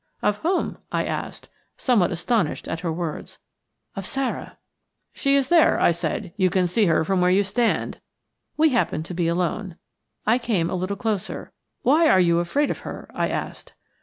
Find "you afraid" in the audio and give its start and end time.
12.19-12.71